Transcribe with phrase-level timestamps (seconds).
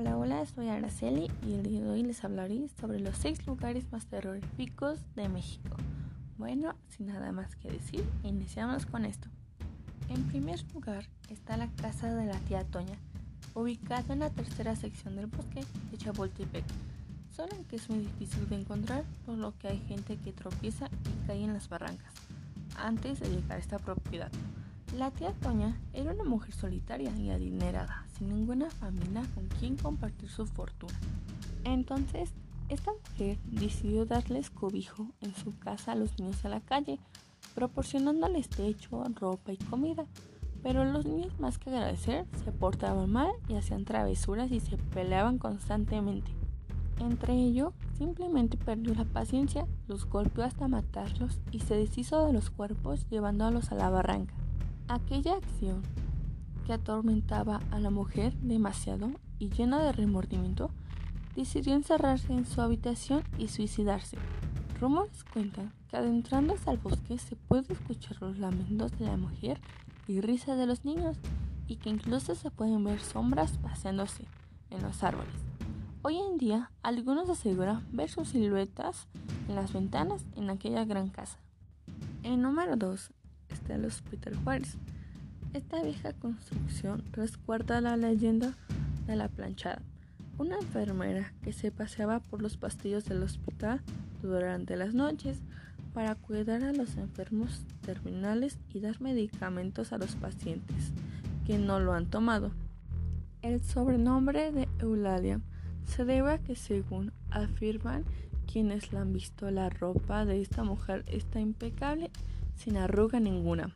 [0.00, 3.90] Hola, hola, soy Araceli y el día de hoy les hablaré sobre los seis lugares
[3.90, 5.76] más terroríficos de México.
[6.36, 9.26] Bueno, sin nada más que decir, iniciamos con esto.
[10.08, 12.96] En primer lugar está la casa de la tía Toña,
[13.54, 16.64] ubicada en la tercera sección del bosque de Chapultepec.
[17.34, 21.26] Solo que es muy difícil de encontrar, por lo que hay gente que tropieza y
[21.26, 22.14] cae en las barrancas
[22.76, 24.30] antes de llegar a esta propiedad.
[24.96, 30.30] La tía Toña era una mujer solitaria y adinerada, sin ninguna familia con quien compartir
[30.30, 30.98] su fortuna.
[31.64, 32.32] Entonces,
[32.70, 36.98] esta mujer decidió darles cobijo en su casa a los niños de la calle,
[37.54, 40.06] proporcionándoles techo, ropa y comida.
[40.62, 45.38] Pero los niños más que agradecer se portaban mal y hacían travesuras y se peleaban
[45.38, 46.32] constantemente.
[46.98, 52.50] Entre ello, simplemente perdió la paciencia, los golpeó hasta matarlos y se deshizo de los
[52.50, 54.34] cuerpos llevándolos a la barranca.
[54.88, 55.82] Aquella acción
[56.66, 60.70] que atormentaba a la mujer demasiado y llena de remordimiento,
[61.36, 64.16] decidió encerrarse en su habitación y suicidarse.
[64.80, 69.60] Rumores cuentan que adentrándose al bosque se puede escuchar los lamentos de la mujer
[70.06, 71.18] y risas de los niños,
[71.66, 74.24] y que incluso se pueden ver sombras paseándose
[74.70, 75.34] en los árboles.
[76.00, 79.06] Hoy en día, algunos aseguran ver sus siluetas
[79.48, 81.38] en las ventanas en aquella gran casa.
[82.22, 83.12] En número 2
[83.50, 84.76] está el Hospital Juárez.
[85.54, 88.54] Esta vieja construcción resguarda la leyenda
[89.06, 89.82] de la planchada,
[90.36, 93.80] una enfermera que se paseaba por los pastillos del hospital
[94.22, 95.38] durante las noches
[95.94, 100.92] para cuidar a los enfermos terminales y dar medicamentos a los pacientes
[101.46, 102.52] que no lo han tomado.
[103.40, 105.40] El sobrenombre de Eulalia
[105.86, 108.04] se debe a que según afirman
[108.50, 112.10] quienes la han visto la ropa de esta mujer está impecable
[112.58, 113.70] sin arruga ninguna.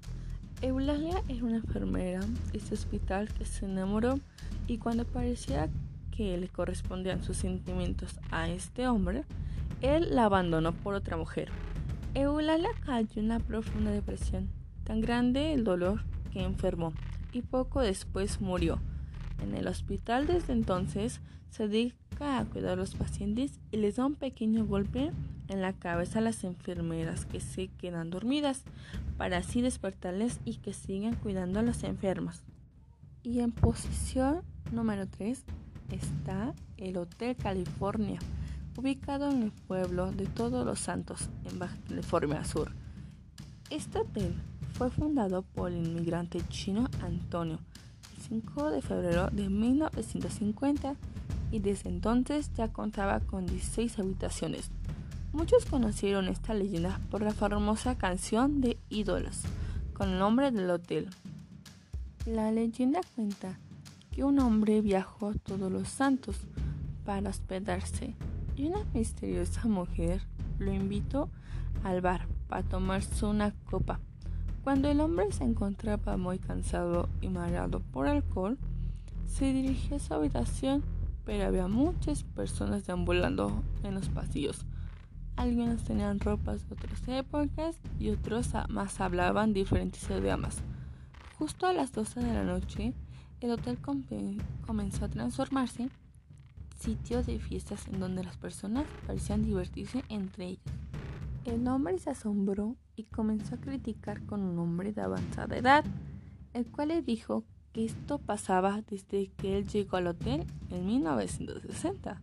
[0.61, 4.20] Eulalia era una enfermera de este hospital que se enamoró
[4.66, 5.69] y cuando parecía
[6.11, 9.24] que le correspondían sus sentimientos a este hombre,
[9.80, 11.48] él la abandonó por otra mujer.
[12.14, 14.51] Eulalia cayó en una profunda depresión,
[14.85, 16.02] tan grande el dolor
[16.33, 16.92] que enfermó
[17.33, 18.79] y poco después murió.
[19.42, 21.20] En el hospital desde entonces
[21.51, 25.11] se dedica a cuidar a los pacientes y les da un pequeño golpe
[25.52, 28.63] en la cabeza a las enfermeras que se quedan dormidas
[29.17, 32.42] para así despertarles y que sigan cuidando a los enfermos.
[33.23, 34.42] Y en posición
[34.73, 35.45] número 3
[35.91, 38.18] está el Hotel California,
[38.77, 42.73] ubicado en el pueblo de Todos los Santos, en Baja California Sur.
[43.70, 44.35] Este hotel
[44.73, 47.58] fue fundado por el inmigrante chino Antonio
[48.17, 50.96] el 5 de febrero de 1950
[51.51, 54.70] y desde entonces ya contaba con 16 habitaciones,
[55.32, 59.40] Muchos conocieron esta leyenda por la famosa canción de Ídolos,
[59.94, 61.08] con el nombre del hotel.
[62.26, 63.58] La leyenda cuenta
[64.10, 66.36] que un hombre viajó a todos los santos
[67.06, 68.14] para hospedarse
[68.56, 70.20] y una misteriosa mujer
[70.58, 71.30] lo invitó
[71.82, 74.00] al bar para tomarse una copa.
[74.62, 78.58] Cuando el hombre se encontraba muy cansado y mareado por alcohol,
[79.26, 80.84] se dirigió a su habitación,
[81.24, 84.66] pero había muchas personas deambulando en los pasillos
[85.36, 90.62] algunos tenían ropas de otras épocas y otros más hablaban diferentes idiomas.
[91.38, 92.94] Justo a las 12 de la noche,
[93.40, 93.78] el hotel
[94.66, 95.88] comenzó a transformarse
[96.78, 100.74] sitio de fiestas en donde las personas parecían divertirse entre ellas.
[101.44, 105.84] El hombre se asombró y comenzó a criticar con un hombre de avanzada edad,
[106.54, 112.20] el cual le dijo que esto pasaba desde que él llegó al hotel en 1960.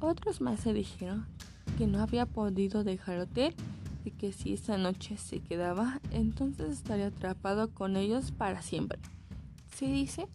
[0.00, 1.26] Otros más se dijeron
[1.76, 3.54] que no había podido dejar el hotel
[4.04, 8.98] y que si esa noche se quedaba, entonces estaría atrapado con ellos para siempre.
[9.74, 10.28] Se dice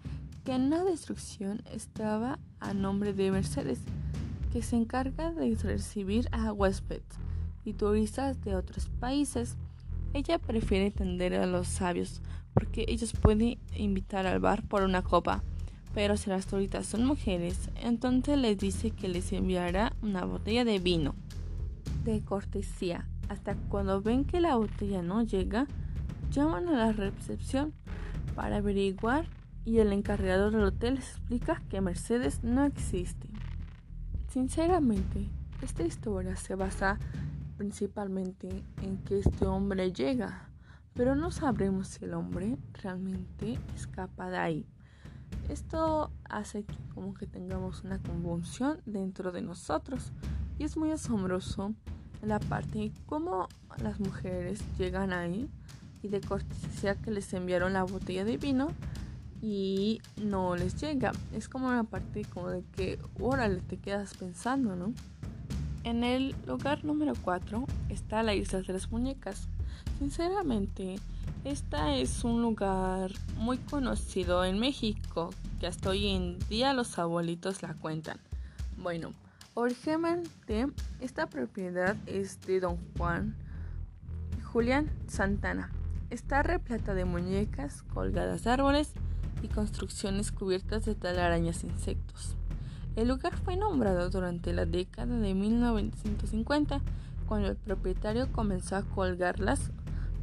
[0.45, 3.79] que en la destrucción estaba a nombre de Mercedes,
[4.51, 7.03] que se encarga de recibir a huéspedes
[7.65, 9.57] y turistas de otros países.
[10.13, 12.21] Ella prefiere atender a los sabios
[12.53, 15.43] porque ellos pueden invitar al bar por una copa.
[15.93, 20.79] Pero si las turistas son mujeres, entonces les dice que les enviará una botella de
[20.79, 21.15] vino
[22.11, 23.07] de cortesía.
[23.29, 25.67] Hasta cuando ven que la botella no llega,
[26.31, 27.73] llaman a la recepción
[28.35, 29.25] para averiguar
[29.65, 33.27] y el encargado del hotel les explica que Mercedes no existe.
[34.29, 35.29] Sinceramente,
[35.61, 36.97] esta historia se basa
[37.57, 40.49] principalmente en que este hombre llega,
[40.93, 44.65] pero no sabremos si el hombre realmente escapa de ahí.
[45.49, 50.13] Esto hace que como que tengamos una convulsión dentro de nosotros
[50.57, 51.73] y es muy asombroso
[52.21, 53.47] la parte cómo
[53.81, 55.49] las mujeres llegan ahí
[56.01, 58.69] y de cortesía que les enviaron la botella de vino
[59.41, 61.11] y no les llega.
[61.33, 64.93] Es como una parte como de que, órale, te quedas pensando, ¿no?
[65.83, 69.47] En el lugar número 4 está la Isla de las Muñecas.
[69.99, 70.95] Sinceramente,
[71.43, 75.29] esta es un lugar muy conocido en México,
[75.59, 78.19] que hasta hoy en día los abuelitos la cuentan.
[78.77, 79.13] Bueno,
[79.57, 80.67] originalmente
[81.01, 83.35] esta propiedad es de don Juan
[84.43, 85.71] Julián Santana.
[86.11, 88.93] Está repleta de muñecas colgadas de árboles
[89.41, 92.35] y construcciones cubiertas de telarañas e insectos.
[92.95, 96.79] El lugar fue nombrado durante la década de 1950,
[97.27, 99.71] cuando el propietario comenzó a colgarlas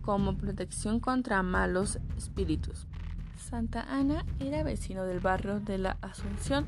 [0.02, 2.86] como protección contra malos espíritus.
[3.36, 6.66] Santa Ana era vecino del barrio de la Asunción,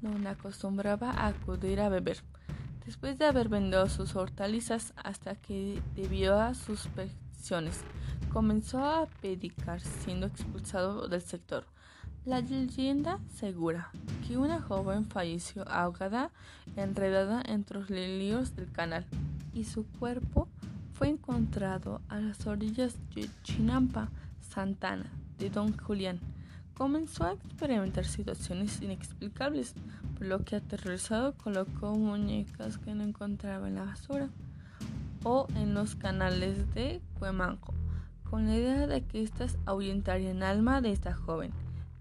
[0.00, 2.18] donde acostumbraba a acudir a beber,
[2.84, 7.80] después de haber vendido sus hortalizas hasta que, debió a sus pensiones,
[8.32, 11.64] comenzó a pedicar siendo expulsado del sector.
[12.24, 13.90] La leyenda asegura
[14.26, 16.30] que una joven falleció ahogada,
[16.76, 19.06] enredada entre los lilios del canal,
[19.54, 20.48] y su cuerpo
[20.92, 24.10] fue encontrado a las orillas de Chinampa,
[24.50, 26.20] Santana, de Don Julián.
[26.80, 29.74] Comenzó a experimentar situaciones inexplicables,
[30.16, 34.30] por lo que aterrorizado colocó muñecas que no encontraba en la basura
[35.22, 37.74] o en los canales de Cuemanco,
[38.30, 41.52] con la idea de que éstas ahuyentarían alma de esta joven.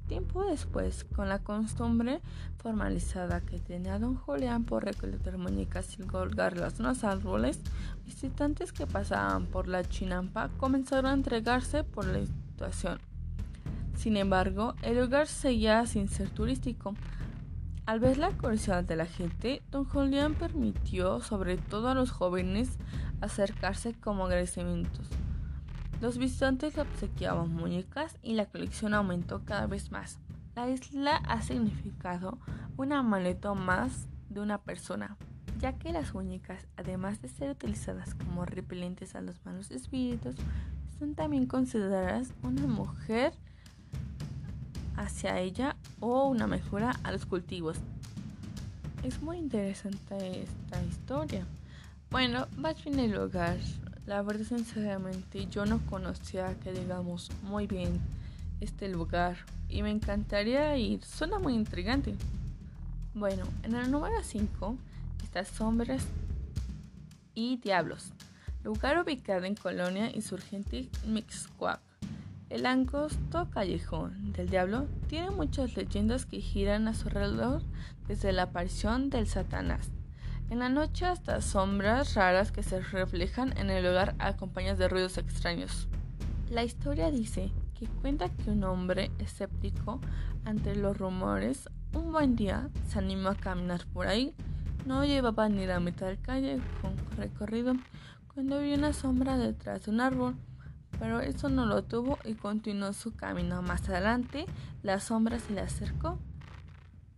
[0.08, 2.22] Tiempo después, con la costumbre
[2.56, 7.60] formalizada que tenía don Julián por recolectar muñecas y colgarlas en los árboles,
[8.06, 13.09] visitantes que pasaban por la chinampa comenzaron a entregarse por la situación.
[14.00, 16.96] Sin embargo, el lugar seguía sin ser turístico.
[17.86, 22.78] Al ver la curiosidad de la gente, don Julián permitió, sobre todo a los jóvenes,
[23.20, 25.10] acercarse como agradecimientos.
[26.00, 30.18] Los visitantes obsequiaban muñecas y la colección aumentó cada vez más.
[30.56, 32.38] La isla ha significado
[32.78, 35.18] un amuleto más de una persona,
[35.60, 40.38] ya que las muñecas, además de ser utilizadas como repelentes a los malos espíritus,
[40.98, 43.34] son también consideradas una mujer
[45.00, 47.78] hacia ella o una mejora a los cultivos.
[49.04, 51.46] Es muy interesante esta historia.
[52.12, 52.48] Bueno,
[52.84, 53.58] fin el hogar
[54.10, 58.02] la verdad, sinceramente, yo no conocía que digamos muy bien
[58.60, 59.38] este lugar
[59.68, 61.04] y me encantaría ir.
[61.06, 62.16] Suena muy intrigante.
[63.14, 64.76] Bueno, en el número 5
[65.24, 66.08] está Sombras
[67.36, 68.12] y Diablos,
[68.64, 71.89] lugar ubicado en Colonia Insurgente Mixcoac.
[72.50, 77.62] El angosto callejón del diablo tiene muchas leyendas que giran a su alrededor
[78.08, 79.92] desde la aparición del Satanás
[80.50, 85.18] en la noche hasta sombras raras que se reflejan en el hogar acompañadas de ruidos
[85.18, 85.88] extraños.
[86.50, 90.02] La historia dice que cuenta que un hombre escéptico
[90.46, 94.34] ante los rumores un buen día se animó a caminar por ahí.
[94.86, 97.76] No llevaba ni la mitad del calle con recorrido
[98.34, 100.36] cuando vio una sombra detrás de un árbol,
[101.00, 103.62] pero eso no lo tuvo y continuó su camino.
[103.62, 104.46] Más adelante,
[104.84, 106.20] la sombra se le acercó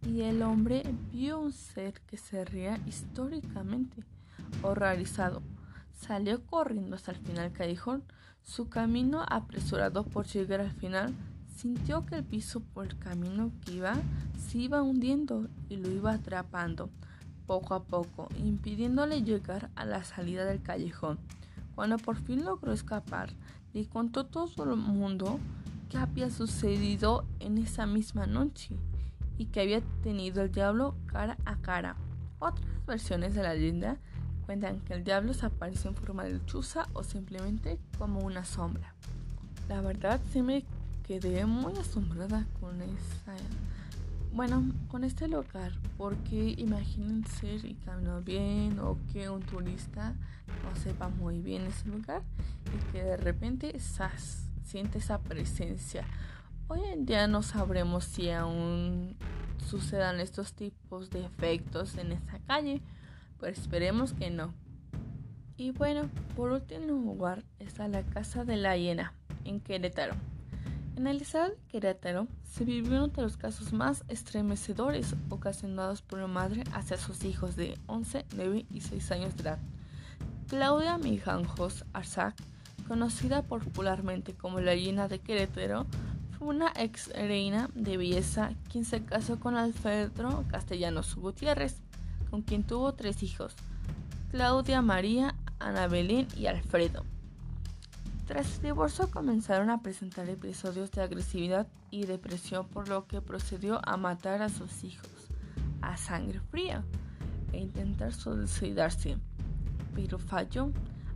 [0.08, 4.04] y el hombre vio un ser que se ría históricamente,
[4.62, 5.42] horrorizado.
[5.94, 8.04] Salió corriendo hasta el final callejón.
[8.44, 11.14] Su camino apresurado por llegar al final,
[11.56, 13.96] sintió que el piso por el camino que iba
[14.38, 16.90] se iba hundiendo y lo iba atrapando
[17.46, 21.20] poco a poco, impidiéndole llegar a la salida del callejón.
[21.76, 23.30] Cuando por fin logró escapar,
[23.74, 25.40] le contó todo el mundo
[25.90, 28.76] qué había sucedido en esa misma noche
[29.38, 31.96] y que había tenido el diablo cara a cara.
[32.40, 33.98] Otras versiones de la leyenda
[34.46, 38.94] cuentan que el diablo se apareció en forma de lechuza o simplemente como una sombra.
[39.70, 40.66] La verdad sí me
[41.08, 43.34] quedé muy asombrada con esa
[44.34, 50.16] bueno, con este lugar, porque imagínense y caminó bien o que un turista
[50.64, 52.22] no sepa muy bien ese lugar
[52.66, 56.06] y que de repente sas, siente esa presencia
[56.74, 59.18] Hoy en día no sabremos si aún
[59.58, 62.82] sucedan estos tipos de efectos en esta calle,
[63.42, 64.54] pero esperemos que no.
[65.58, 70.16] Y bueno, por último lugar está la Casa de la Hiena, en Querétaro.
[71.02, 71.26] En el
[71.68, 77.24] Querétaro se vivió uno de los casos más estremecedores ocasionados por una madre hacia sus
[77.24, 79.60] hijos de 11, 9 y 6 años de edad.
[80.48, 82.36] Claudia Mijanjos Arzac,
[82.88, 85.88] conocida popularmente como la Hiena de Querétaro,
[86.40, 91.78] una ex reina de belleza quien se casó con Alfredo Castellanos Gutiérrez,
[92.30, 93.56] con quien tuvo tres hijos,
[94.30, 97.04] Claudia María, Ana Belén y Alfredo.
[98.32, 103.82] Tras su divorcio comenzaron a presentar episodios de agresividad y depresión por lo que procedió
[103.84, 105.12] a matar a sus hijos
[105.82, 106.86] a sangre fría
[107.52, 109.18] e intentar suicidarse,
[109.94, 110.72] pero falló.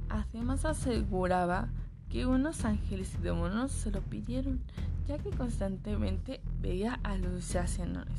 [0.09, 1.69] Además aseguraba
[2.09, 4.61] que unos ángeles y demonios se lo pidieron,
[5.07, 8.09] ya que constantemente veía alucinaciones.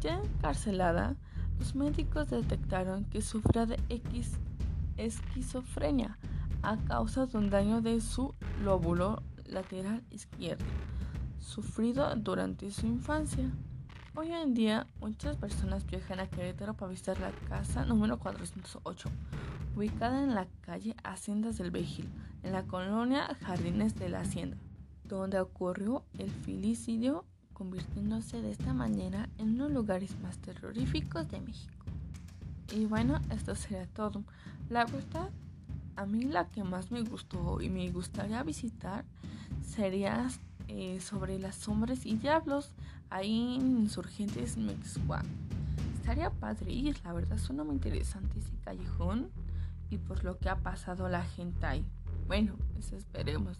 [0.00, 1.14] Ya encarcelada,
[1.60, 3.78] los médicos detectaron que sufría de
[4.96, 6.18] esquizofrenia
[6.62, 10.64] a causa de un daño de su lóbulo lateral izquierdo,
[11.38, 13.50] sufrido durante su infancia.
[14.14, 19.08] Hoy en día, muchas personas viajan a Querétaro para visitar la casa número 408,
[19.76, 22.08] ubicada en la calle Haciendas del Vejil,
[22.42, 24.56] en la colonia Jardines de la Hacienda,
[25.04, 31.28] donde ocurrió el filicidio, convirtiéndose de esta manera en uno de los lugares más terroríficos
[31.28, 31.84] de México.
[32.74, 34.24] Y bueno, esto sería todo.
[34.68, 35.30] La verdad,
[36.00, 39.04] a mí la que más me gustó y me gustaría visitar
[39.62, 40.28] sería
[40.68, 42.72] eh, sobre las hombres y diablos
[43.10, 45.22] ahí en Insurgentes Mexua.
[45.96, 49.28] Estaría padre ir, la verdad suena muy interesante ese callejón
[49.90, 51.84] y por lo que ha pasado la gente ahí.
[52.26, 53.58] Bueno, eso esperemos.